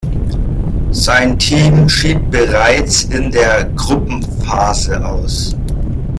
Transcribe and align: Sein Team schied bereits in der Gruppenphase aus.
Sein 0.89 1.37
Team 1.37 1.87
schied 1.87 2.31
bereits 2.31 3.03
in 3.03 3.29
der 3.29 3.65
Gruppenphase 3.65 5.05
aus. 5.05 5.55